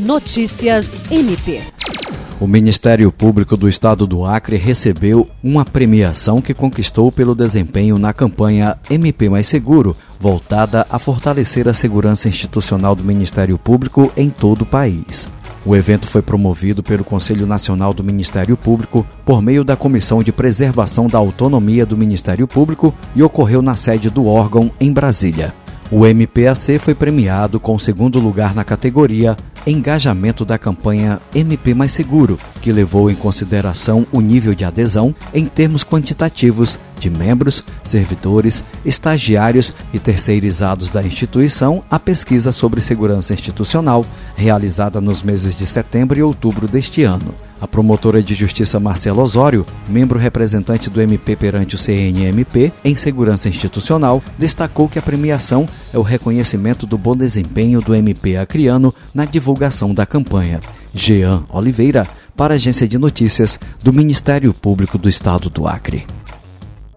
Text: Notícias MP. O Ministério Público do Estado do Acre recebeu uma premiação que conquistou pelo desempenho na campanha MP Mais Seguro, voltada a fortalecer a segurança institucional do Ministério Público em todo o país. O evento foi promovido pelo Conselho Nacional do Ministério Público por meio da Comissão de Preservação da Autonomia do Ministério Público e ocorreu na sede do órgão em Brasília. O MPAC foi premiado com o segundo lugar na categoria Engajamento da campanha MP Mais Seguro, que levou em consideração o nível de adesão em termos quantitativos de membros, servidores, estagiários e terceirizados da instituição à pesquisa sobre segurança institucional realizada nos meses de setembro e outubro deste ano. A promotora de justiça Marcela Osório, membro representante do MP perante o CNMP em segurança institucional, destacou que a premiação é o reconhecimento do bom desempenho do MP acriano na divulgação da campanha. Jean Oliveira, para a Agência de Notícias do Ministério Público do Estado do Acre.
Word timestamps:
Notícias 0.00 0.96
MP. 1.10 1.60
O 2.40 2.46
Ministério 2.46 3.12
Público 3.12 3.54
do 3.54 3.68
Estado 3.68 4.06
do 4.06 4.24
Acre 4.24 4.56
recebeu 4.56 5.28
uma 5.44 5.62
premiação 5.62 6.40
que 6.40 6.54
conquistou 6.54 7.12
pelo 7.12 7.34
desempenho 7.34 7.98
na 7.98 8.10
campanha 8.14 8.78
MP 8.88 9.28
Mais 9.28 9.46
Seguro, 9.46 9.94
voltada 10.18 10.86
a 10.88 10.98
fortalecer 10.98 11.68
a 11.68 11.74
segurança 11.74 12.30
institucional 12.30 12.94
do 12.94 13.04
Ministério 13.04 13.58
Público 13.58 14.10
em 14.16 14.30
todo 14.30 14.62
o 14.62 14.66
país. 14.66 15.30
O 15.66 15.76
evento 15.76 16.08
foi 16.08 16.22
promovido 16.22 16.82
pelo 16.82 17.04
Conselho 17.04 17.46
Nacional 17.46 17.92
do 17.92 18.02
Ministério 18.02 18.56
Público 18.56 19.06
por 19.22 19.42
meio 19.42 19.62
da 19.62 19.76
Comissão 19.76 20.22
de 20.22 20.32
Preservação 20.32 21.08
da 21.08 21.18
Autonomia 21.18 21.84
do 21.84 21.98
Ministério 21.98 22.48
Público 22.48 22.94
e 23.14 23.22
ocorreu 23.22 23.60
na 23.60 23.76
sede 23.76 24.08
do 24.08 24.24
órgão 24.24 24.70
em 24.80 24.90
Brasília. 24.90 25.52
O 25.92 26.06
MPAC 26.06 26.78
foi 26.78 26.94
premiado 26.94 27.58
com 27.58 27.74
o 27.74 27.80
segundo 27.80 28.20
lugar 28.20 28.54
na 28.54 28.62
categoria 28.62 29.36
Engajamento 29.70 30.44
da 30.44 30.58
campanha 30.58 31.20
MP 31.32 31.74
Mais 31.74 31.92
Seguro, 31.92 32.36
que 32.60 32.72
levou 32.72 33.08
em 33.08 33.14
consideração 33.14 34.04
o 34.10 34.20
nível 34.20 34.52
de 34.52 34.64
adesão 34.64 35.14
em 35.32 35.46
termos 35.46 35.84
quantitativos 35.84 36.76
de 37.00 37.10
membros, 37.10 37.64
servidores, 37.82 38.62
estagiários 38.84 39.74
e 39.92 39.98
terceirizados 39.98 40.90
da 40.90 41.02
instituição 41.02 41.82
à 41.90 41.98
pesquisa 41.98 42.52
sobre 42.52 42.80
segurança 42.80 43.34
institucional 43.34 44.04
realizada 44.36 45.00
nos 45.00 45.22
meses 45.22 45.56
de 45.56 45.66
setembro 45.66 46.18
e 46.18 46.22
outubro 46.22 46.68
deste 46.68 47.02
ano. 47.02 47.34
A 47.60 47.66
promotora 47.66 48.22
de 48.22 48.34
justiça 48.34 48.78
Marcela 48.78 49.22
Osório, 49.22 49.66
membro 49.88 50.18
representante 50.18 50.88
do 50.88 51.00
MP 51.00 51.36
perante 51.36 51.74
o 51.74 51.78
CNMP 51.78 52.72
em 52.84 52.94
segurança 52.94 53.48
institucional, 53.48 54.22
destacou 54.38 54.88
que 54.88 54.98
a 54.98 55.02
premiação 55.02 55.68
é 55.92 55.98
o 55.98 56.02
reconhecimento 56.02 56.86
do 56.86 56.96
bom 56.96 57.16
desempenho 57.16 57.80
do 57.80 57.94
MP 57.94 58.36
acriano 58.36 58.94
na 59.12 59.24
divulgação 59.24 59.92
da 59.92 60.06
campanha. 60.06 60.60
Jean 60.94 61.44
Oliveira, 61.50 62.08
para 62.36 62.54
a 62.54 62.56
Agência 62.56 62.88
de 62.88 62.98
Notícias 62.98 63.60
do 63.82 63.92
Ministério 63.92 64.54
Público 64.54 64.96
do 64.96 65.08
Estado 65.08 65.50
do 65.50 65.66
Acre. 65.66 66.06